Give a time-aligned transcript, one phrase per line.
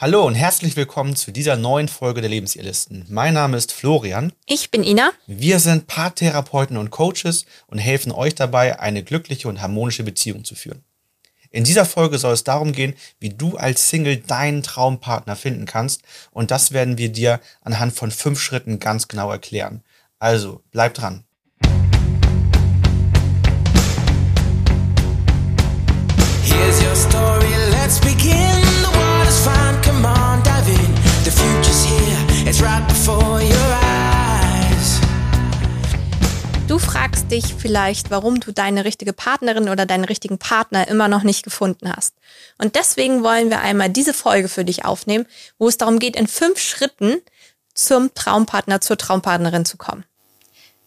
[0.00, 3.06] Hallo und herzlich willkommen zu dieser neuen Folge der Lebensirrlisten.
[3.08, 4.32] Mein Name ist Florian.
[4.46, 5.10] Ich bin Ina.
[5.26, 10.54] Wir sind Paartherapeuten und Coaches und helfen euch dabei, eine glückliche und harmonische Beziehung zu
[10.54, 10.84] führen.
[11.50, 16.02] In dieser Folge soll es darum gehen, wie du als Single deinen Traumpartner finden kannst
[16.30, 19.82] und das werden wir dir anhand von fünf Schritten ganz genau erklären.
[20.20, 21.24] Also bleib dran.
[36.66, 41.22] Du fragst dich vielleicht, warum du deine richtige Partnerin oder deinen richtigen Partner immer noch
[41.22, 42.16] nicht gefunden hast.
[42.58, 45.26] Und deswegen wollen wir einmal diese Folge für dich aufnehmen,
[45.58, 47.22] wo es darum geht, in fünf Schritten
[47.74, 50.04] zum Traumpartner, zur Traumpartnerin zu kommen.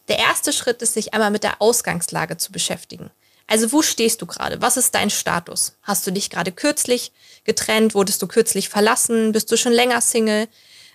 [0.09, 3.11] Der erste Schritt ist, sich einmal mit der Ausgangslage zu beschäftigen.
[3.47, 4.61] Also wo stehst du gerade?
[4.61, 5.77] Was ist dein Status?
[5.83, 7.13] Hast du dich gerade kürzlich
[7.45, 7.95] getrennt?
[7.95, 9.31] Wurdest du kürzlich verlassen?
[9.31, 10.49] Bist du schon länger Single?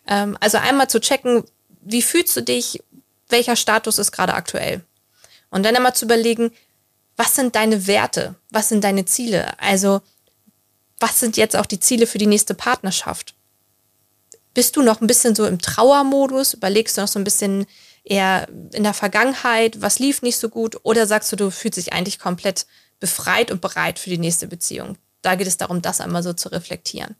[0.07, 1.45] Ähm, also einmal zu checken,
[1.83, 2.83] wie fühlst du dich?
[3.29, 4.83] Welcher Status ist gerade aktuell?
[5.51, 6.53] Und dann einmal zu überlegen,
[7.17, 8.35] was sind deine Werte?
[8.51, 9.59] Was sind deine Ziele?
[9.61, 10.03] Also
[10.99, 13.35] was sind jetzt auch die Ziele für die nächste Partnerschaft?
[14.55, 16.55] Bist du noch ein bisschen so im Trauermodus?
[16.55, 17.67] Überlegst du noch so ein bisschen
[18.05, 20.79] eher in der Vergangenheit, was lief nicht so gut?
[20.85, 22.67] Oder sagst du, du fühlst dich eigentlich komplett
[23.01, 24.97] befreit und bereit für die nächste Beziehung?
[25.23, 27.17] Da geht es darum, das einmal so zu reflektieren.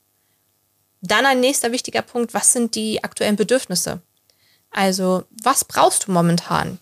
[1.07, 4.01] Dann ein nächster wichtiger Punkt, was sind die aktuellen Bedürfnisse?
[4.71, 6.79] Also, was brauchst du momentan?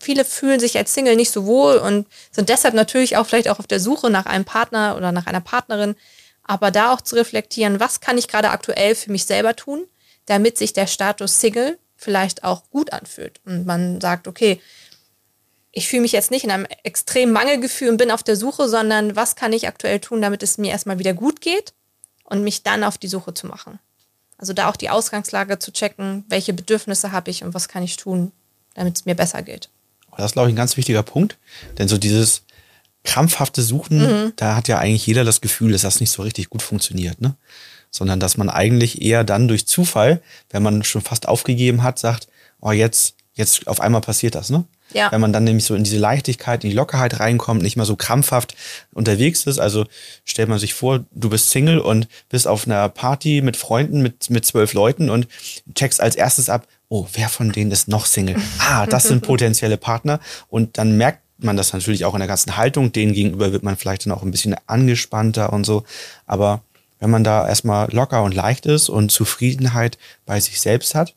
[0.00, 3.58] Viele fühlen sich als Single nicht so wohl und sind deshalb natürlich auch vielleicht auch
[3.58, 5.94] auf der Suche nach einem Partner oder nach einer Partnerin.
[6.42, 9.84] Aber da auch zu reflektieren, was kann ich gerade aktuell für mich selber tun,
[10.26, 13.40] damit sich der Status Single vielleicht auch gut anfühlt.
[13.44, 14.60] Und man sagt, okay,
[15.72, 19.16] ich fühle mich jetzt nicht in einem extremen Mangelgefühl und bin auf der Suche, sondern
[19.16, 21.74] was kann ich aktuell tun, damit es mir erstmal wieder gut geht
[22.34, 23.78] und mich dann auf die Suche zu machen.
[24.38, 27.96] Also da auch die Ausgangslage zu checken, welche Bedürfnisse habe ich und was kann ich
[27.96, 28.32] tun,
[28.74, 29.68] damit es mir besser geht.
[30.16, 31.38] Das ist, glaube ich, ein ganz wichtiger Punkt,
[31.78, 32.42] denn so dieses
[33.04, 34.32] krampfhafte Suchen, mhm.
[34.36, 37.34] da hat ja eigentlich jeder das Gefühl, dass das nicht so richtig gut funktioniert, ne?
[37.90, 40.20] Sondern dass man eigentlich eher dann durch Zufall,
[40.50, 42.28] wenn man schon fast aufgegeben hat, sagt,
[42.60, 44.64] oh, jetzt, jetzt auf einmal passiert das, ne?
[44.94, 45.10] Ja.
[45.10, 47.96] Wenn man dann nämlich so in diese Leichtigkeit, in die Lockerheit reinkommt, nicht mehr so
[47.96, 48.54] krampfhaft
[48.92, 49.58] unterwegs ist.
[49.58, 49.84] Also
[50.24, 54.30] stellt man sich vor, du bist Single und bist auf einer Party mit Freunden mit,
[54.30, 55.26] mit zwölf Leuten und
[55.74, 58.36] checkst als erstes ab, oh, wer von denen ist noch Single?
[58.60, 60.20] Ah, das sind potenzielle Partner.
[60.48, 62.92] Und dann merkt man das natürlich auch in der ganzen Haltung.
[62.92, 65.82] Denen gegenüber wird man vielleicht dann auch ein bisschen angespannter und so.
[66.26, 66.62] Aber
[67.00, 71.14] wenn man da erstmal locker und leicht ist und Zufriedenheit bei sich selbst hat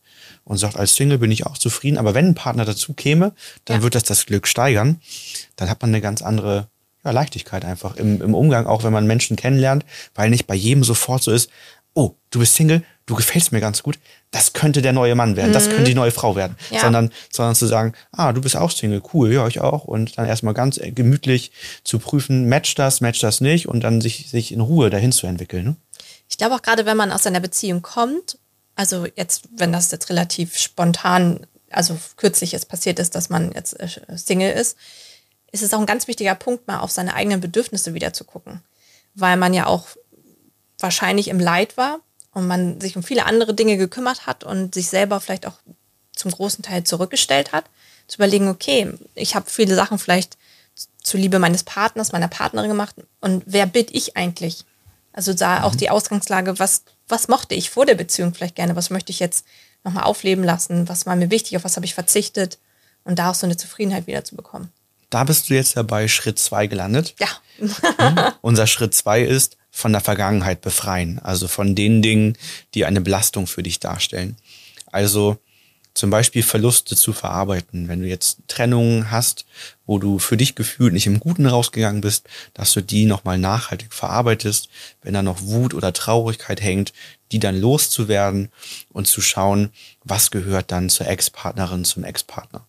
[0.48, 3.34] und sagt, als Single bin ich auch zufrieden, aber wenn ein Partner dazu käme,
[3.66, 3.84] dann ja.
[3.84, 5.02] wird das das Glück steigern.
[5.58, 6.68] Dann hat man eine ganz andere
[7.04, 9.86] ja, Leichtigkeit einfach im, im Umgang, auch wenn man Menschen kennenlernt,
[10.16, 11.50] weil nicht bei jedem sofort so ist,
[11.94, 13.98] oh, du bist Single, du gefällst mir ganz gut,
[14.32, 15.54] das könnte der neue Mann werden, mhm.
[15.54, 16.56] das könnte die neue Frau werden.
[16.70, 16.82] Ja.
[16.82, 19.84] Sondern, sondern zu sagen, ah, du bist auch Single, cool, ja, ich auch.
[19.84, 21.52] Und dann erstmal ganz gemütlich
[21.84, 25.28] zu prüfen, matcht das, matcht das nicht und dann sich, sich in Ruhe dahin zu
[25.28, 25.66] entwickeln.
[25.66, 25.76] Ne?
[26.30, 28.38] Ich glaube auch gerade, wenn man aus einer Beziehung kommt,
[28.78, 33.78] also jetzt, wenn das jetzt relativ spontan, also kürzlich jetzt passiert ist, dass man jetzt
[33.80, 34.78] äh, Single ist,
[35.52, 38.62] ist es auch ein ganz wichtiger Punkt, mal auf seine eigenen Bedürfnisse wieder zu gucken.
[39.16, 39.88] Weil man ja auch
[40.78, 42.00] wahrscheinlich im Leid war
[42.34, 45.58] und man sich um viele andere Dinge gekümmert hat und sich selber vielleicht auch
[46.14, 47.66] zum großen Teil zurückgestellt hat,
[48.08, 50.38] zu überlegen, okay, ich habe viele Sachen vielleicht
[51.02, 54.66] zuliebe meines Partners, meiner Partnerin gemacht und wer bin ich eigentlich?
[55.14, 55.78] Also da auch mhm.
[55.78, 59.46] die Ausgangslage, was, was mochte ich vor der Beziehung vielleicht gerne, was möchte ich jetzt
[59.84, 62.58] nochmal aufleben lassen, was war mir wichtig, auf was habe ich verzichtet
[63.04, 64.72] und da auch so eine Zufriedenheit wieder zu bekommen.
[65.10, 67.16] Da bist du jetzt ja bei Schritt zwei gelandet.
[67.20, 67.28] Ja.
[67.60, 68.20] mhm.
[68.42, 72.38] Unser Schritt zwei ist, von der Vergangenheit befreien, also von den Dingen,
[72.74, 74.36] die eine Belastung für dich darstellen.
[74.92, 75.38] Also
[75.98, 77.88] zum Beispiel Verluste zu verarbeiten.
[77.88, 79.46] Wenn du jetzt Trennungen hast,
[79.86, 83.94] wo du für dich gefühlt nicht im Guten rausgegangen bist, dass du die nochmal nachhaltig
[83.94, 84.70] verarbeitest,
[85.02, 86.94] wenn da noch Wut oder Traurigkeit hängt,
[87.32, 88.50] die dann loszuwerden
[88.94, 89.72] und zu schauen,
[90.04, 92.66] was gehört dann zur Ex-Partnerin, zum Ex-Partner.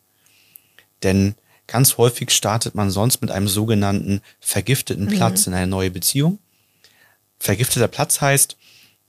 [1.02, 1.34] Denn
[1.66, 5.52] ganz häufig startet man sonst mit einem sogenannten vergifteten Platz mhm.
[5.52, 6.38] in eine neue Beziehung
[7.38, 8.56] vergifteter Platz heißt,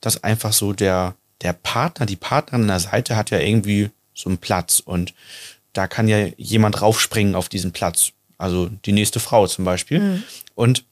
[0.02, 3.90] dass einfach so der, der Partner, die Partnerin an der Seite hat ja irgendwie
[4.20, 5.14] so einen Platz und
[5.74, 8.12] da kann ja jemand raufspringen auf diesen Platz.
[8.38, 10.00] Also die nächste Frau zum Beispiel.
[10.00, 10.24] Mhm.
[10.56, 10.86] Und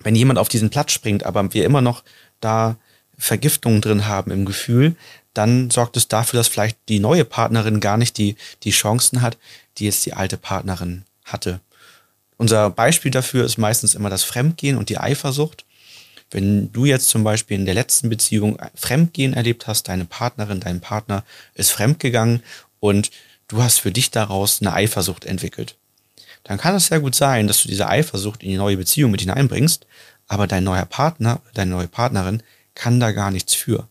[0.00, 2.02] wenn jemand auf diesen Platz springt, aber wir immer noch
[2.40, 2.76] da
[3.16, 4.96] Vergiftungen drin haben im Gefühl,
[5.34, 9.36] dann sorgt es dafür, dass vielleicht die neue Partnerin gar nicht die, die Chancen hat,
[9.76, 11.60] die jetzt die alte Partnerin hatte.
[12.36, 15.64] Unser Beispiel dafür ist meistens immer das Fremdgehen und die Eifersucht
[16.30, 20.80] wenn du jetzt zum Beispiel in der letzten Beziehung Fremdgehen erlebt hast, deine Partnerin, dein
[20.80, 22.42] Partner ist fremdgegangen
[22.80, 23.10] und
[23.48, 25.76] du hast für dich daraus eine Eifersucht entwickelt,
[26.44, 29.20] dann kann es sehr gut sein, dass du diese Eifersucht in die neue Beziehung mit
[29.20, 29.86] hineinbringst,
[30.26, 32.42] aber dein neuer Partner, deine neue Partnerin
[32.74, 33.88] kann da gar nichts für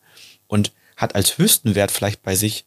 [0.47, 2.65] und hat als höchsten Wert vielleicht bei sich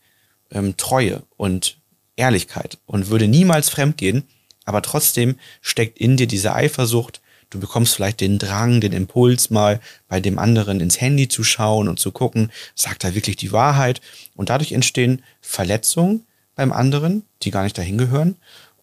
[0.50, 1.78] ähm, Treue und
[2.16, 4.24] Ehrlichkeit und würde niemals fremdgehen,
[4.64, 7.20] aber trotzdem steckt in dir diese Eifersucht.
[7.50, 11.88] Du bekommst vielleicht den Drang, den Impuls, mal bei dem anderen ins Handy zu schauen
[11.88, 14.00] und zu gucken, sagt er wirklich die Wahrheit?
[14.36, 16.24] Und dadurch entstehen Verletzungen
[16.54, 18.36] beim anderen, die gar nicht dahin gehören.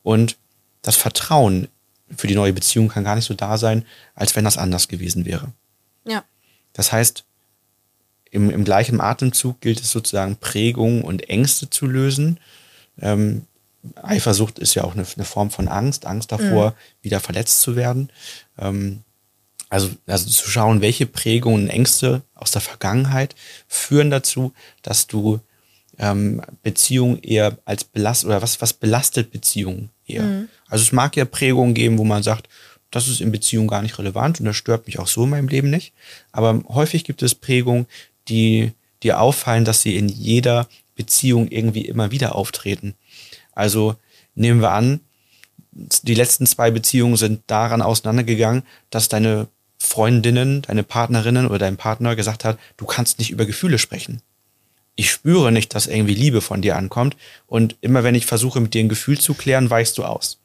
[0.03, 0.37] Und
[0.81, 1.69] das Vertrauen
[2.15, 3.85] für die neue Beziehung kann gar nicht so da sein,
[4.15, 5.51] als wenn das anders gewesen wäre.
[6.05, 6.23] Ja.
[6.73, 7.23] Das heißt,
[8.31, 12.39] im, im gleichen Atemzug gilt es sozusagen, Prägungen und Ängste zu lösen.
[13.01, 13.45] Ähm,
[13.95, 16.75] Eifersucht ist ja auch eine, eine, Form von Angst, Angst davor, mhm.
[17.01, 18.11] wieder verletzt zu werden.
[18.57, 19.03] Ähm,
[19.69, 23.35] also, also zu schauen, welche Prägungen und Ängste aus der Vergangenheit
[23.67, 25.41] führen dazu, dass du
[25.99, 30.23] ähm, Beziehungen eher als belastet oder was, was belastet Beziehungen eher.
[30.23, 30.49] Mhm.
[30.67, 32.47] Also es mag ja Prägungen geben, wo man sagt,
[32.91, 35.49] das ist in Beziehung gar nicht relevant und das stört mich auch so in meinem
[35.49, 35.93] Leben nicht.
[36.31, 37.87] Aber häufig gibt es Prägungen,
[38.29, 38.71] die
[39.03, 42.95] dir auffallen, dass sie in jeder Beziehung irgendwie immer wieder auftreten.
[43.57, 43.95] Also
[44.35, 45.01] nehmen wir an,
[45.71, 49.47] die letzten zwei Beziehungen sind daran auseinandergegangen, dass deine
[49.79, 54.21] Freundinnen, deine Partnerinnen oder dein Partner gesagt hat, du kannst nicht über Gefühle sprechen.
[54.95, 57.15] Ich spüre nicht, dass irgendwie Liebe von dir ankommt
[57.45, 60.39] und immer wenn ich versuche, mit dir ein Gefühl zu klären, weichst du aus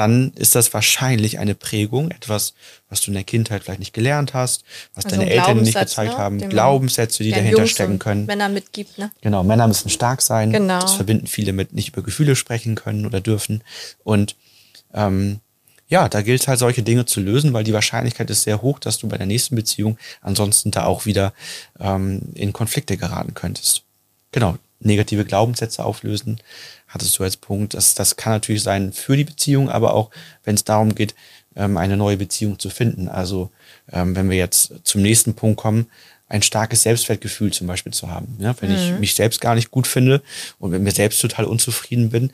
[0.00, 2.54] dann ist das wahrscheinlich eine Prägung, etwas,
[2.88, 4.64] was du in der Kindheit vielleicht nicht gelernt hast,
[4.94, 6.18] was also deine Eltern nicht gezeigt ne?
[6.18, 8.24] haben, Den Glaubenssätze, die dahinter stecken können.
[8.24, 9.10] Männer mitgibt, ne?
[9.20, 10.52] Genau, Männer müssen stark sein.
[10.52, 10.80] Genau.
[10.80, 13.62] Das verbinden viele mit nicht über Gefühle sprechen können oder dürfen.
[14.02, 14.36] Und
[14.94, 15.40] ähm,
[15.88, 18.78] ja, da gilt es halt solche Dinge zu lösen, weil die Wahrscheinlichkeit ist sehr hoch,
[18.78, 21.34] dass du bei der nächsten Beziehung ansonsten da auch wieder
[21.78, 23.82] ähm, in Konflikte geraten könntest.
[24.32, 26.40] Genau, negative Glaubenssätze auflösen,
[26.90, 27.74] hattest du als Punkt.
[27.74, 30.10] Das, das kann natürlich sein für die Beziehung, aber auch,
[30.44, 31.14] wenn es darum geht,
[31.56, 33.08] ähm, eine neue Beziehung zu finden.
[33.08, 33.50] Also
[33.90, 35.86] ähm, wenn wir jetzt zum nächsten Punkt kommen,
[36.28, 38.36] ein starkes Selbstwertgefühl zum Beispiel zu haben.
[38.38, 38.76] Ja, wenn mhm.
[38.76, 40.22] ich mich selbst gar nicht gut finde
[40.60, 42.32] und mit mir selbst total unzufrieden bin,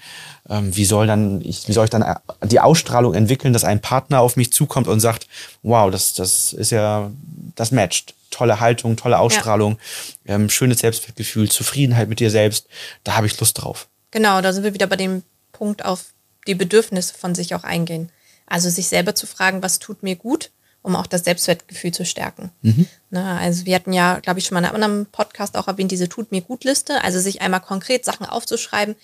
[0.50, 2.14] ähm, wie soll dann, ich, wie soll ich dann äh,
[2.44, 5.26] die Ausstrahlung entwickeln, dass ein Partner auf mich zukommt und sagt,
[5.62, 7.10] wow, das, das ist ja,
[7.54, 8.14] das matcht.
[8.30, 9.78] Tolle Haltung, tolle Ausstrahlung,
[10.26, 10.34] ja.
[10.34, 12.66] ähm, schönes Selbstwertgefühl, Zufriedenheit mit dir selbst,
[13.02, 13.88] da habe ich Lust drauf.
[14.10, 15.22] Genau, da sind wir wieder bei dem
[15.52, 16.12] Punkt auf
[16.46, 18.10] die Bedürfnisse von sich auch eingehen.
[18.46, 20.50] Also sich selber zu fragen, was tut mir gut,
[20.82, 22.50] um auch das Selbstwertgefühl zu stärken.
[22.62, 22.86] Mhm.
[23.10, 25.90] Na, also wir hatten ja, glaube ich, schon mal in einem anderen Podcast auch erwähnt,
[25.90, 28.94] diese Tut mir gut Liste, also sich einmal konkret Sachen aufzuschreiben,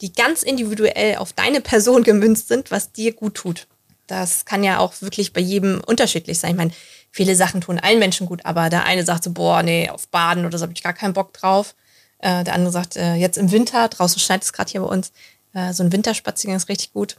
[0.00, 3.66] die ganz individuell auf deine Person gemünzt sind, was dir gut tut.
[4.06, 6.52] Das kann ja auch wirklich bei jedem unterschiedlich sein.
[6.52, 6.70] Ich meine,
[7.10, 10.46] viele Sachen tun allen Menschen gut, aber der eine sagt so, boah, nee, auf Baden
[10.46, 11.74] oder so habe ich gar keinen Bock drauf.
[12.26, 15.12] Äh, der andere sagt, äh, jetzt im Winter, draußen schneit es gerade hier bei uns,
[15.54, 17.18] äh, so ein Winterspaziergang ist richtig gut.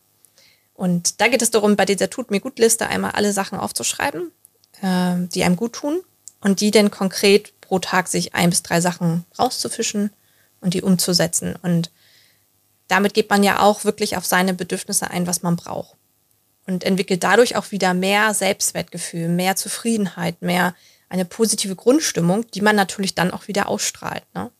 [0.73, 4.31] Und da geht es darum, bei dieser Tut mir gut Liste einmal alle Sachen aufzuschreiben,
[4.81, 6.01] äh, die einem gut tun
[6.41, 10.11] und die dann konkret pro Tag sich ein bis drei Sachen rauszufischen
[10.59, 11.55] und die umzusetzen.
[11.61, 11.89] Und
[12.89, 15.95] damit geht man ja auch wirklich auf seine Bedürfnisse ein, was man braucht.
[16.65, 20.75] Und entwickelt dadurch auch wieder mehr Selbstwertgefühl, mehr Zufriedenheit, mehr
[21.07, 24.23] eine positive Grundstimmung, die man natürlich dann auch wieder ausstrahlt.
[24.35, 24.51] Ne?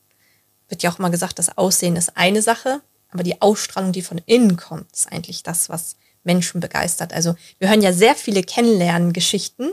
[0.70, 4.22] Wird ja auch immer gesagt, das Aussehen ist eine Sache, aber die Ausstrahlung, die von
[4.26, 7.14] innen kommt, ist eigentlich das, was Menschen begeistert.
[7.14, 9.72] Also wir hören ja sehr viele Kennenlernen-Geschichten.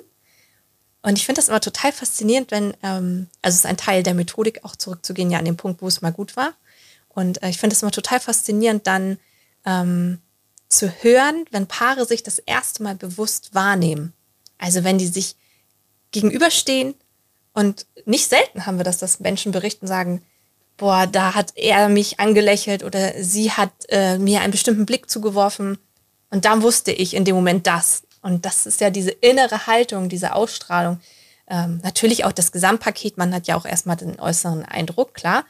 [1.02, 4.14] Und ich finde das immer total faszinierend, wenn, ähm, also es ist ein Teil der
[4.14, 6.54] Methodik, auch zurückzugehen, ja an den Punkt, wo es mal gut war.
[7.08, 9.18] Und äh, ich finde es immer total faszinierend, dann
[9.66, 10.18] ähm,
[10.68, 14.12] zu hören, wenn Paare sich das erste Mal bewusst wahrnehmen.
[14.56, 15.36] Also wenn die sich
[16.12, 16.94] gegenüberstehen
[17.52, 20.22] und nicht selten haben wir das, dass Menschen berichten, sagen,
[20.76, 25.78] boah, da hat er mich angelächelt oder sie hat äh, mir einen bestimmten Blick zugeworfen.
[26.30, 28.02] Und dann wusste ich in dem Moment das.
[28.22, 31.00] Und das ist ja diese innere Haltung, diese Ausstrahlung.
[31.46, 35.44] Ähm, natürlich auch das Gesamtpaket, man hat ja auch erstmal den äußeren Eindruck, klar.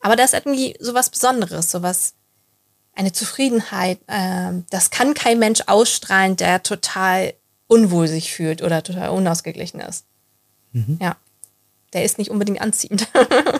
[0.00, 2.14] Aber da ist irgendwie sowas Besonderes, sowas,
[2.94, 3.98] eine Zufriedenheit.
[4.08, 7.34] Ähm, das kann kein Mensch ausstrahlen, der total
[7.66, 10.04] unwohl sich fühlt oder total unausgeglichen ist.
[10.72, 10.98] Mhm.
[11.00, 11.16] Ja.
[11.92, 13.08] Der ist nicht unbedingt anziehend.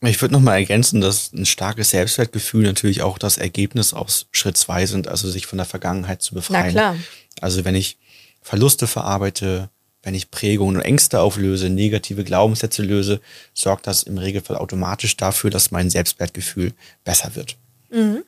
[0.00, 4.86] Ich würde nochmal ergänzen, dass ein starkes Selbstwertgefühl natürlich auch das Ergebnis aus Schritt zwei
[4.86, 6.74] sind, also sich von der Vergangenheit zu befreien.
[6.74, 6.96] Na klar.
[7.40, 7.98] Also wenn ich
[8.40, 9.70] Verluste verarbeite,
[10.02, 13.20] wenn ich Prägungen und Ängste auflöse, negative Glaubenssätze löse,
[13.54, 16.72] sorgt das im Regelfall automatisch dafür, dass mein Selbstwertgefühl
[17.04, 17.56] besser wird.
[17.90, 18.22] Mhm.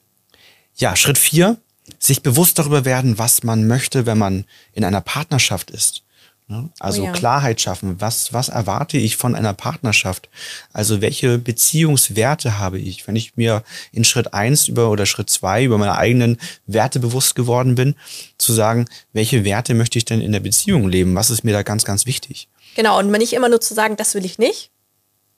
[0.74, 1.56] Ja, Schritt vier,
[1.98, 6.02] sich bewusst darüber werden, was man möchte, wenn man in einer Partnerschaft ist.
[6.50, 6.68] Ne?
[6.80, 7.12] Also Oh ja.
[7.12, 8.00] Klarheit schaffen.
[8.00, 10.28] Was, was erwarte ich von einer Partnerschaft?
[10.72, 13.06] Also welche Beziehungswerte habe ich?
[13.06, 17.36] Wenn ich mir in Schritt eins über oder Schritt zwei über meine eigenen Werte bewusst
[17.36, 17.94] geworden bin,
[18.36, 21.14] zu sagen, welche Werte möchte ich denn in der Beziehung leben?
[21.14, 22.48] Was ist mir da ganz, ganz wichtig?
[22.74, 24.72] Genau, und nicht immer nur zu sagen, das will ich nicht.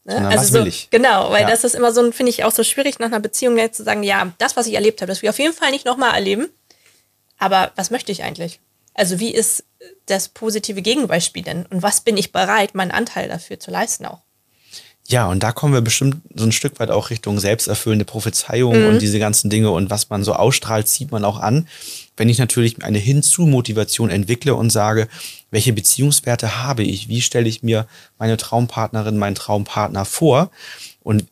[0.04, 0.14] Ne?
[0.14, 0.88] Sondern was so, will ich?
[0.90, 1.48] Genau, weil Ja.
[1.50, 4.32] das ist immer so, finde ich, auch so schwierig nach einer Beziehung zu sagen, ja,
[4.38, 6.48] das, was ich erlebt habe, das will ich auf jeden Fall nicht nochmal erleben.
[7.38, 8.60] Aber was möchte ich eigentlich?
[8.94, 9.64] Also wie ist
[10.06, 11.66] das positive Gegenbeispiel denn?
[11.66, 14.20] Und was bin ich bereit, meinen Anteil dafür zu leisten auch?
[15.08, 19.02] Ja, und da kommen wir bestimmt so ein Stück weit auch Richtung selbsterfüllende Prophezeiung und
[19.02, 21.66] diese ganzen Dinge und was man so ausstrahlt, zieht man auch an.
[22.16, 25.08] Wenn ich natürlich eine Hinzu-Motivation entwickle und sage,
[25.50, 27.86] welche Beziehungswerte habe ich, wie stelle ich mir
[28.18, 30.50] meine Traumpartnerin, meinen Traumpartner vor
[31.02, 31.26] und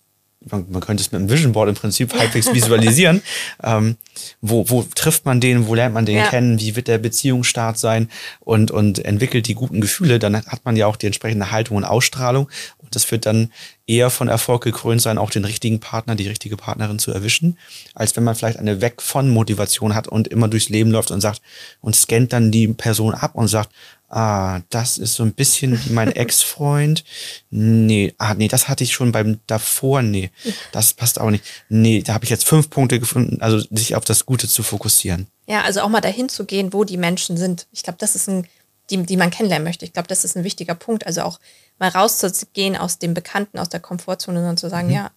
[0.48, 3.22] man, man könnte es mit einem Vision Board im Prinzip halbwegs visualisieren.
[3.62, 3.96] Ähm,
[4.40, 6.28] wo, wo trifft man den, wo lernt man den Ja.
[6.28, 8.08] kennen, wie wird der Beziehungsstart sein
[8.40, 11.84] und, und entwickelt die guten Gefühle, dann hat man ja auch die entsprechende Haltung und
[11.84, 12.48] Ausstrahlung.
[12.78, 13.50] Und das wird dann
[13.86, 17.58] eher von Erfolg gekrönt sein, auch den richtigen Partner, die richtige Partnerin zu erwischen,
[17.94, 21.20] als wenn man vielleicht eine Weg von Motivation hat und immer durchs Leben läuft und
[21.20, 21.42] sagt
[21.80, 23.70] und scannt dann die Person ab und sagt,
[24.10, 27.04] ah, das ist so ein bisschen wie mein Ex-Freund.
[27.50, 30.02] Nee, ah, nee, das hatte ich schon beim davor.
[30.02, 30.30] Nee,
[30.72, 31.44] das passt auch nicht.
[31.68, 33.40] Nee, da habe ich jetzt fünf Punkte gefunden.
[33.40, 35.28] Also sich auf das Gute zu fokussieren.
[35.46, 37.66] Ja, also auch mal dahin zu gehen, wo die Menschen sind.
[37.72, 38.46] Ich glaube, das ist ein,
[38.90, 39.84] die, die man kennenlernen möchte.
[39.84, 41.06] Ich glaube, das ist ein wichtiger Punkt.
[41.06, 41.40] Also auch
[41.78, 45.10] mal rauszugehen aus dem Bekannten, aus der Komfortzone und zu sagen, ja,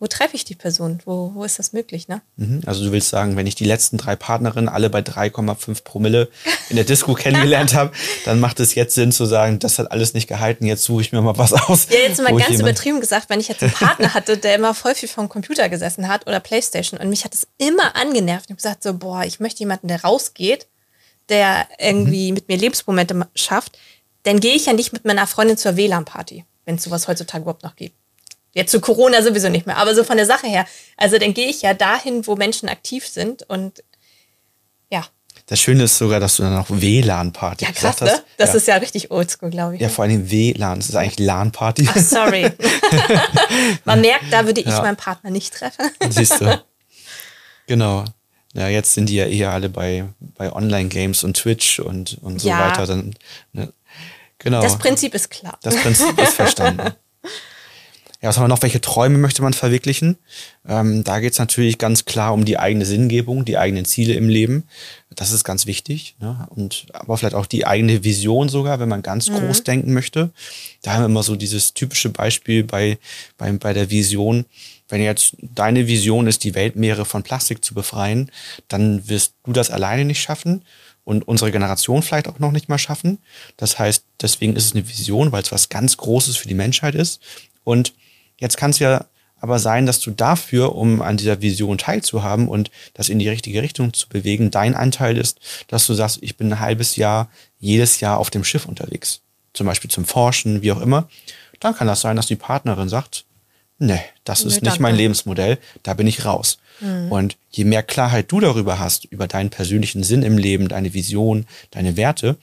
[0.00, 1.00] wo treffe ich die Person?
[1.04, 2.22] Wo, wo ist das möglich, ne?
[2.36, 2.60] Mhm.
[2.66, 6.28] Also du willst sagen, wenn ich die letzten drei Partnerinnen alle bei 3,5 Promille
[6.70, 7.90] in der Disco kennengelernt habe,
[8.24, 11.12] dann macht es jetzt Sinn zu sagen, das hat alles nicht gehalten, jetzt suche ich
[11.12, 11.88] mir mal was aus.
[11.90, 14.74] Ja, jetzt mal ganz jemand- übertrieben gesagt, wenn ich jetzt einen Partner hatte, der immer
[14.74, 18.44] voll viel vom Computer gesessen hat oder Playstation und mich hat es immer angenervt.
[18.46, 20.68] Ich habe gesagt so, boah, ich möchte jemanden, der rausgeht,
[21.28, 23.76] der irgendwie mit mir Lebensmomente schafft.
[24.22, 27.62] Dann gehe ich ja nicht mit meiner Freundin zur WLAN-Party, wenn es sowas heutzutage überhaupt
[27.64, 27.96] noch gibt.
[28.58, 30.66] Jetzt zu Corona sowieso nicht mehr, aber so von der Sache her.
[30.96, 33.84] Also dann gehe ich ja dahin, wo Menschen aktiv sind und
[34.90, 35.06] ja,
[35.46, 38.10] Das Schöne ist sogar, dass du dann auch WLAN-Party ja krass, ne?
[38.10, 38.24] hast.
[38.36, 38.56] Das ja.
[38.56, 39.80] ist ja richtig oldschool, glaube ich.
[39.80, 41.88] ja, vor allem WLAN, das ist eigentlich LAN-Party.
[41.88, 42.50] Ach, sorry.
[43.84, 44.82] Man merkt, da würde ich Ja.
[44.82, 45.90] meinen Partner nicht treffen.
[46.10, 46.60] Siehst du.
[47.68, 48.04] Genau.
[48.54, 52.48] Ja, jetzt sind die ja eher alle bei, bei Online-Games und Twitch und, und so
[52.48, 52.70] Ja.
[52.70, 52.86] weiter.
[52.86, 53.14] Dann,
[53.52, 53.72] ne?
[54.38, 54.62] Genau.
[54.62, 55.58] Das Prinzip ist klar.
[55.62, 56.94] Das Prinzip ist verstanden.
[58.20, 58.62] Ja, was haben wir noch?
[58.62, 60.18] Welche Träume möchte man verwirklichen?
[60.66, 64.28] Ähm, da geht es natürlich ganz klar um die eigene Sinngebung, die eigenen Ziele im
[64.28, 64.64] Leben.
[65.14, 66.16] Das ist ganz wichtig.
[66.18, 66.48] Ne?
[66.50, 70.30] Und aber vielleicht auch die eigene Vision sogar, wenn man ganz groß denken möchte.
[70.82, 72.98] Da haben wir immer so dieses typische Beispiel bei,
[73.36, 74.46] bei, bei der Vision.
[74.88, 78.32] Wenn jetzt deine Vision ist, die Weltmeere von Plastik zu befreien,
[78.66, 80.64] dann wirst du das alleine nicht schaffen
[81.04, 83.18] und unsere Generation vielleicht auch noch nicht mal schaffen.
[83.56, 86.96] Das heißt, deswegen ist es eine Vision, weil es was ganz Großes für die Menschheit
[86.96, 87.20] ist.
[87.62, 87.92] Und
[88.38, 89.04] jetzt kann es ja
[89.40, 93.62] aber sein, dass du dafür, um an dieser Vision teilzuhaben und das in die richtige
[93.62, 97.30] Richtung zu bewegen, dein Anteil ist, dass du sagst, ich bin ein halbes Jahr,
[97.60, 99.20] jedes Jahr auf dem Schiff unterwegs.
[99.52, 101.08] Zum Beispiel zum Forschen, wie auch immer.
[101.60, 103.24] Dann kann das sein, dass die Partnerin sagt,
[103.78, 104.96] nee, das ist Nee, nicht mein.
[104.96, 106.58] Lebensmodell, da bin ich raus.
[107.10, 111.46] Und je mehr Klarheit du darüber hast, über deinen persönlichen Sinn im Leben, deine Vision,
[111.72, 112.36] deine Werte,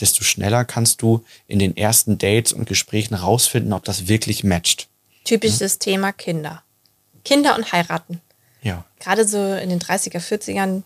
[0.00, 4.88] desto schneller kannst du in den ersten Dates und Gesprächen rausfinden, ob das wirklich matcht.
[5.26, 6.62] Typisches Thema Kinder.
[7.24, 8.20] Kinder und heiraten.
[8.62, 8.84] Ja.
[9.00, 10.82] Gerade so in den 30er, 40ern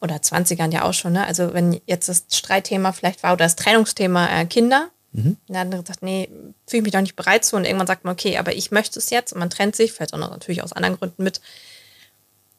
[0.00, 1.12] oder 20ern ja auch schon.
[1.12, 1.26] Ne?
[1.26, 5.82] Also wenn jetzt das Streitthema vielleicht war oder das Trennungsthema äh, Kinder, dann hat andere
[5.82, 6.28] gesagt, nee,
[6.66, 7.56] fühle ich mich doch nicht bereit zu.
[7.56, 10.12] Und irgendwann sagt man, okay, aber ich möchte es jetzt und man trennt sich, vielleicht
[10.12, 11.40] auch noch natürlich aus anderen Gründen mit.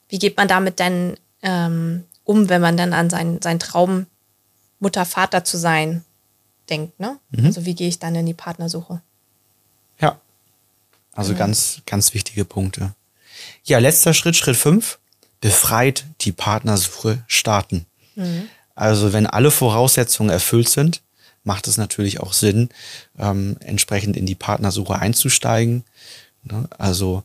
[0.09, 4.07] Wie geht man damit denn ähm, um, wenn man dann an seinen, seinen Traum
[4.79, 6.03] Mutter, Vater zu sein
[6.69, 6.99] denkt?
[6.99, 7.19] Ne?
[7.43, 9.01] Also wie gehe ich dann in die Partnersuche?
[9.99, 10.19] Ja.
[11.17, 12.93] Also ganz, ganz wichtige Punkte.
[13.63, 14.99] Ja, letzter Schritt, Schritt fünf
[15.41, 17.87] Befreit die Partnersuche starten.
[18.75, 21.01] Also wenn alle Voraussetzungen erfüllt sind,
[21.43, 22.69] macht es natürlich auch Sinn,
[23.17, 25.83] ähm, entsprechend in die Partnersuche einzusteigen.
[26.43, 26.67] Ne?
[26.77, 27.23] Also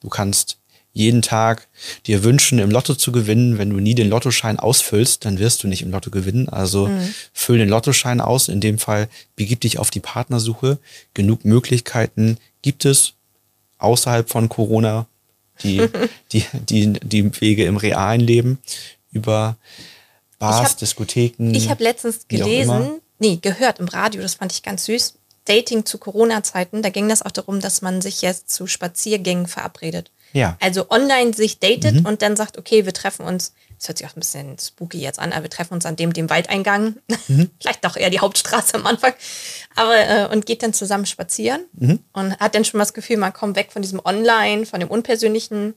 [0.00, 0.58] du kannst
[0.94, 1.68] jeden Tag
[2.06, 3.58] dir wünschen, im Lotto zu gewinnen.
[3.58, 6.48] Wenn du nie den Lottoschein ausfüllst, dann wirst du nicht im Lotto gewinnen.
[6.48, 6.88] Also
[7.34, 8.48] füll den Lottoschein aus.
[8.48, 10.78] In dem Fall begib dich auf die Partnersuche.
[11.12, 13.15] Genug Möglichkeiten gibt es
[13.86, 15.06] außerhalb von Corona,
[15.62, 15.88] die,
[16.32, 18.58] die, die, die Wege im realen Leben
[19.10, 19.56] über
[20.38, 21.54] Bars, hab- Diskotheken.
[21.54, 25.14] Ich habe letztens gelesen, nee, gehört im Radio, das fand ich ganz süß.
[25.46, 30.10] Dating zu Corona-Zeiten, da ging das auch darum, dass man sich jetzt zu Spaziergängen verabredet.
[30.36, 30.56] Ja.
[30.60, 34.14] Also online sich datet und dann sagt, okay, wir treffen uns, das hört sich auch
[34.14, 36.96] ein bisschen spooky jetzt an, aber wir treffen uns an dem, dem Waldeingang.
[37.60, 39.14] Vielleicht doch eher die Hauptstraße am Anfang.
[39.74, 41.62] Aber äh, und geht dann zusammen spazieren
[42.12, 44.90] und hat dann schon mal das Gefühl, man kommt weg von diesem Online, von dem
[44.90, 45.74] Unpersönlichen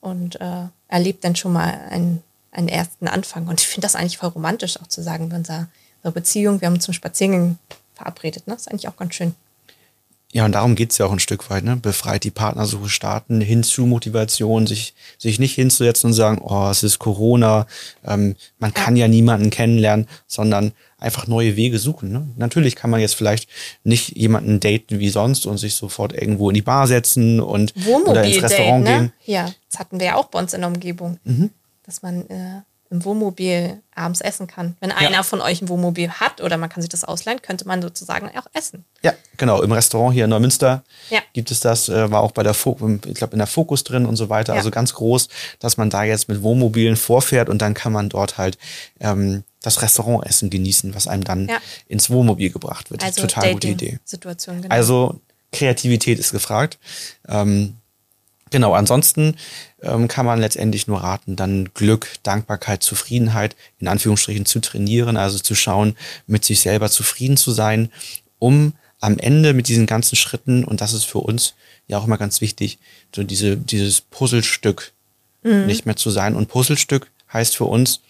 [0.00, 3.46] und äh, erlebt dann schon mal einen, einen ersten Anfang.
[3.46, 5.68] Und ich finde das eigentlich voll romantisch, auch zu sagen, wir unserer,
[5.98, 7.58] unserer Beziehung, wir haben uns zum Spaziergang
[7.94, 8.48] verabredet.
[8.48, 8.54] Ne?
[8.54, 9.36] Das ist eigentlich auch ganz schön.
[10.34, 11.76] Ja, und darum geht's ja auch ein Stück weit, ne?
[11.76, 16.82] Befreit die Partnersuche starten, hin zu Motivation, sich, sich nicht hinzusetzen und sagen, oh, es
[16.82, 17.66] ist Corona,
[18.02, 22.12] ähm, man kann ja niemanden kennenlernen, sondern einfach neue Wege suchen.
[22.12, 22.26] Ne?
[22.36, 23.46] Natürlich kann man jetzt vielleicht
[23.84, 27.74] nicht jemanden daten wie sonst und sich sofort irgendwo in die Bar setzen und
[28.06, 28.90] oder ins Restaurant ne?
[28.90, 29.02] gehen.
[29.02, 29.12] Mhm.
[29.26, 31.18] Ja, das hatten wir ja auch bei uns in der Umgebung.
[31.84, 32.62] Dass man äh,
[32.92, 34.76] im Wohnmobil abends essen kann.
[34.80, 37.80] Wenn einer von euch ein Wohnmobil hat oder man kann sich das ausleihen, könnte man
[37.80, 38.84] sozusagen auch essen.
[39.02, 39.62] Ja, genau.
[39.62, 41.20] Im Restaurant hier in Neumünster Ja.
[41.32, 44.04] gibt es das, äh, war auch bei der, Fo ich glaube, in der Fokus drin
[44.04, 44.52] und so weiter.
[44.52, 44.58] Ja.
[44.58, 48.36] Also ganz groß, dass man da jetzt mit Wohnmobilen vorfährt und dann kann man dort
[48.36, 48.58] halt
[49.00, 51.56] ähm, das Restaurantessen genießen, was einem dann Ja.
[51.88, 53.02] ins Wohnmobil gebracht wird.
[53.02, 53.98] Also Total gute Idee.
[54.10, 54.34] Genau.
[54.68, 55.18] Also
[55.50, 56.78] Kreativität ist gefragt.
[57.26, 57.76] Ähm,
[58.52, 59.36] genau, ansonsten
[59.82, 65.38] ähm, kann man letztendlich nur raten, dann Glück, Dankbarkeit, Zufriedenheit in Anführungsstrichen zu trainieren, also
[65.38, 65.96] zu schauen,
[66.28, 67.90] mit sich selber zufrieden zu sein,
[68.38, 71.54] um am Ende mit diesen ganzen Schritten, und das ist für uns
[71.88, 72.78] ja auch immer ganz wichtig,
[73.14, 74.92] so diese, dieses Puzzlestück
[75.66, 76.36] nicht mehr zu sein.
[76.36, 78.00] Und Puzzlestück heißt für uns,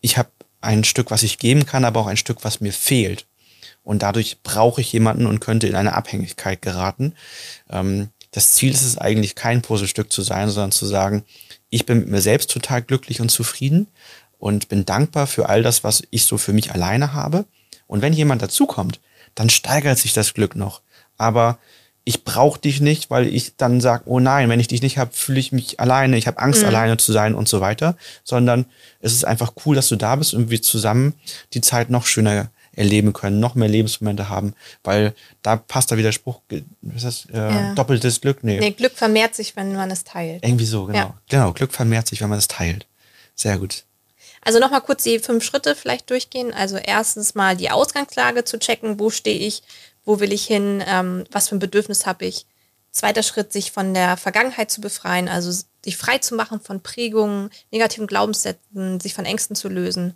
[0.00, 3.26] ich habe ein Stück, was ich geben kann, aber auch ein Stück, was mir fehlt.
[3.82, 7.14] Und dadurch brauche ich jemanden und könnte in eine Abhängigkeit geraten.
[7.70, 11.24] Ähm, das Ziel ist es eigentlich, kein Puzzlestück zu sein, sondern zu sagen,
[11.68, 13.88] ich bin mit mir selbst total glücklich und zufrieden
[14.38, 17.44] und bin dankbar für all das, was ich so für mich alleine habe.
[17.86, 19.00] Und wenn jemand dazukommt,
[19.34, 20.80] dann steigert sich das Glück noch.
[21.16, 21.58] Aber
[22.04, 25.12] ich brauche dich nicht, weil ich dann sage, oh nein, wenn ich dich nicht habe,
[25.12, 27.96] fühle ich mich alleine, ich habe Angst, alleine zu sein und so weiter.
[28.24, 28.66] Sondern
[29.00, 31.14] es ist einfach cool, dass du da bist und wir zusammen
[31.52, 36.08] die Zeit noch schöner erleben können, noch mehr Lebensmomente haben, weil da passt da wieder
[36.08, 37.74] der Spruch, ge- was ist das, äh, Ja.
[37.74, 38.42] doppeltes Glück?
[38.42, 40.42] Nee, nee, Glück vermehrt sich, wenn man es teilt.
[40.44, 40.98] irgendwie so, genau.
[40.98, 41.20] Ja.
[41.28, 42.86] Genau, Glück vermehrt sich, wenn man es teilt.
[43.34, 43.84] Sehr gut.
[44.42, 46.52] Also nochmal kurz die fünf Schritte vielleicht durchgehen.
[46.54, 49.62] Also erstens mal die Ausgangslage zu checken, wo stehe ich,
[50.06, 52.46] wo will ich hin, ähm, was für ein Bedürfnis habe ich.
[52.90, 55.52] Zweiter Schritt, sich von der Vergangenheit zu befreien, also
[55.84, 60.14] sich frei zu machen von Prägungen, negativen Glaubenssätzen, sich von Ängsten zu lösen.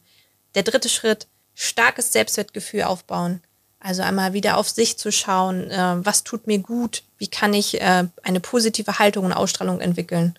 [0.55, 3.41] Der dritte Schritt, starkes Selbstwertgefühl aufbauen.
[3.81, 7.81] Also einmal wieder auf sich zu schauen, äh, was tut mir gut, wie kann ich
[7.81, 10.39] äh, eine positive Haltung und Ausstrahlung entwickeln.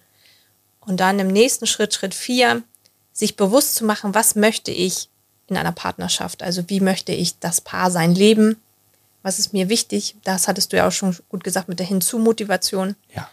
[0.80, 2.64] Und dann im nächsten Schritt, Schritt vier,
[3.14, 5.10] sich bewusst zu machen, was möchte ich
[5.48, 6.44] in einer Partnerschaft?
[6.44, 8.62] Also wie möchte ich das Paar sein leben?
[9.22, 10.16] Was ist mir wichtig?
[10.24, 12.96] Das hattest du ja auch schon gut gesagt mit der Hinzu-Motivation.
[13.16, 13.30] Ja.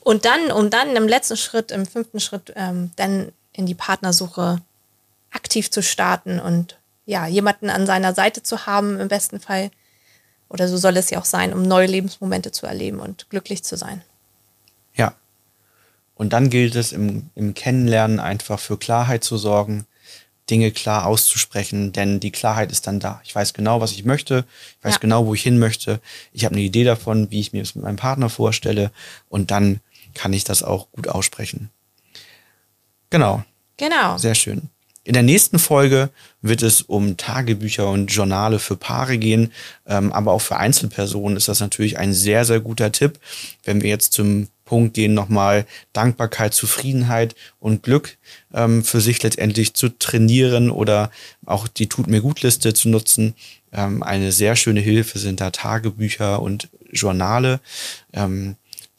[0.00, 4.62] Und dann, um dann im letzten Schritt, im fünften Schritt, ähm, dann in die Partnersuche
[5.30, 6.77] aktiv zu starten und
[7.08, 9.70] ja, jemanden an seiner Seite zu haben, im besten Fall.
[10.50, 13.76] Oder so soll es ja auch sein, um neue Lebensmomente zu erleben und glücklich zu
[13.78, 14.02] sein.
[14.94, 15.14] Ja.
[16.14, 19.86] Und dann gilt es im, im Kennenlernen einfach für Klarheit zu sorgen,
[20.50, 23.22] Dinge klar auszusprechen, denn die Klarheit ist dann da.
[23.24, 24.44] Ich weiß genau, was ich möchte,
[24.78, 25.00] ich weiß Ja.
[25.00, 26.00] genau, wo ich hin möchte,
[26.32, 28.90] ich habe eine Idee davon, wie ich mir das mit meinem Partner vorstelle
[29.30, 29.80] und dann
[30.14, 31.70] kann ich das auch gut aussprechen.
[33.10, 33.44] Genau,
[33.78, 34.18] Genau.
[34.18, 34.68] sehr schön.
[35.08, 36.10] In der nächsten Folge
[36.42, 39.52] wird es um Tagebücher und Journale für Paare gehen,
[39.86, 43.18] ähm, aber auch für Einzelpersonen ist das natürlich ein sehr, sehr guter Tipp.
[43.64, 48.18] Wenn wir jetzt zum Punkt gehen, nochmal Dankbarkeit, Zufriedenheit und Glück
[48.52, 51.10] ähm, für sich letztendlich zu trainieren oder
[51.46, 53.32] auch die Tut mir gut Liste zu nutzen.
[53.72, 57.60] Ähm, eine sehr schöne Hilfe sind da Tagebücher und Journale.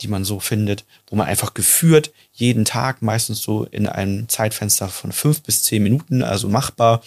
[0.02, 4.90] Die man so findet, wo man einfach geführt jeden Tag, meistens so in einem Zeitfenster
[4.90, 7.02] von fünf bis zehn Minuten, also machbar,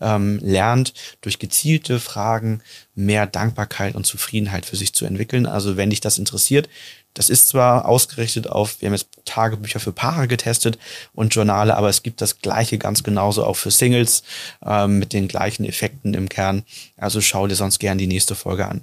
[0.00, 2.62] ähm, lernt, durch gezielte Fragen
[2.94, 5.46] mehr Dankbarkeit und Zufriedenheit für sich zu entwickeln.
[5.46, 6.68] Also wenn dich das interessiert,
[7.14, 10.78] das ist zwar ausgerichtet auf, wir haben jetzt Tagebücher für Paare getestet
[11.12, 14.22] und Journale, aber es gibt das gleiche ganz genauso auch für Singles
[14.64, 16.64] ähm, mit den gleichen Effekten im Kern.
[16.96, 18.82] Also schau dir sonst gern die nächste Folge an.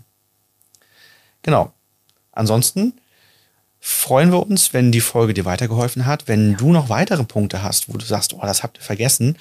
[1.41, 1.71] Genau.
[2.33, 2.93] Ansonsten
[3.79, 6.27] freuen wir uns, wenn die Folge dir weitergeholfen hat.
[6.27, 9.37] Wenn du noch weitere Punkte hast, wo du sagst, oh, das habt ihr vergessen,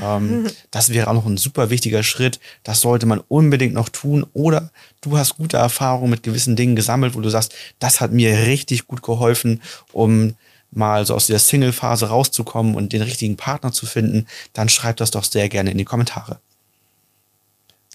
[0.00, 2.38] ähm, das wäre auch noch ein super wichtiger Schritt.
[2.62, 4.26] Das sollte man unbedingt noch tun.
[4.34, 4.70] Oder
[5.00, 8.86] du hast gute Erfahrungen mit gewissen Dingen gesammelt, wo du sagst, das hat mir richtig
[8.86, 10.34] gut geholfen, um
[10.70, 15.10] mal so aus der Single-Phase rauszukommen und den richtigen Partner zu finden, dann schreib das
[15.10, 16.40] doch sehr gerne in die Kommentare.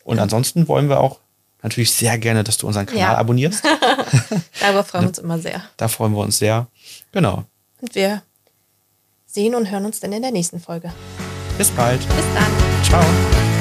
[0.04, 1.20] Und ansonsten wollen wir auch
[1.63, 3.17] natürlich sehr gerne, dass du unseren Kanal Ja.
[3.17, 3.63] abonnierst.
[4.60, 5.62] Darüber freuen wir uns immer sehr.
[5.78, 6.67] Da freuen wir uns sehr.
[7.12, 7.45] Genau.
[7.82, 8.21] Und wir
[9.26, 10.91] sehen und hören uns dann in der nächsten Folge.
[11.58, 11.99] Bis bald.
[11.99, 12.84] Bis dann.
[12.84, 13.53] Ciao.